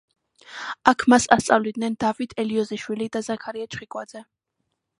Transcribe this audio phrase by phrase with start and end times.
[0.91, 4.27] აქ მას ასწავლიდნენ დავით ელიოზიშვილი და ზაქარია ჩხიკვაძე.